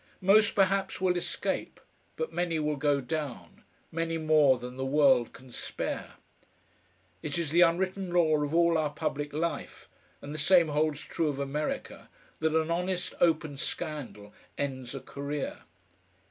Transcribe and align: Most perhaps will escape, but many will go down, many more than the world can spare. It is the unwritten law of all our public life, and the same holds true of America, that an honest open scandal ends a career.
Most 0.21 0.55
perhaps 0.55 0.99
will 0.99 1.15
escape, 1.15 1.79
but 2.15 2.33
many 2.33 2.57
will 2.57 2.75
go 2.75 3.01
down, 3.01 3.61
many 3.91 4.17
more 4.17 4.57
than 4.57 4.75
the 4.75 4.83
world 4.83 5.31
can 5.31 5.51
spare. 5.51 6.13
It 7.21 7.37
is 7.37 7.51
the 7.51 7.61
unwritten 7.61 8.09
law 8.11 8.41
of 8.41 8.51
all 8.55 8.79
our 8.79 8.89
public 8.89 9.31
life, 9.31 9.87
and 10.19 10.33
the 10.33 10.39
same 10.39 10.69
holds 10.69 11.01
true 11.01 11.27
of 11.27 11.37
America, 11.37 12.09
that 12.39 12.55
an 12.59 12.71
honest 12.71 13.13
open 13.21 13.57
scandal 13.57 14.33
ends 14.57 14.95
a 14.95 15.01
career. 15.01 15.59